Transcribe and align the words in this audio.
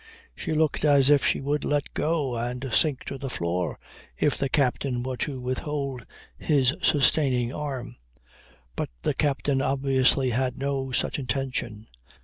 She 0.35 0.53
looked 0.53 0.83
as 0.83 1.11
if 1.11 1.23
she 1.23 1.41
would 1.41 1.63
let 1.63 1.93
go 1.93 2.35
and 2.35 2.73
sink 2.73 3.03
to 3.05 3.19
the 3.19 3.29
floor 3.29 3.77
if 4.17 4.35
the 4.35 4.49
captain 4.49 5.03
were 5.03 5.15
to 5.17 5.39
withhold 5.39 6.07
his 6.39 6.73
sustaining 6.81 7.53
arm. 7.53 7.97
But 8.75 8.89
the 9.03 9.13
captain 9.13 9.61
obviously 9.61 10.31
had 10.31 10.57
no 10.57 10.91
such 10.91 11.19
intention. 11.19 11.85